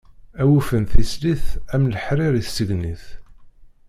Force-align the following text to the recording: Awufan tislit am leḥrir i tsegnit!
Awufan 0.41 0.83
tislit 0.91 1.45
am 1.73 1.83
leḥrir 1.93 2.33
i 2.41 2.43
tsegnit! 2.47 3.05